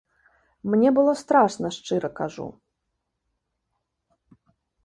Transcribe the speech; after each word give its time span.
Мне 0.73 0.89
было 0.99 1.13
страшна, 1.21 1.71
шчыра 1.77 2.09
кажу. 2.21 2.47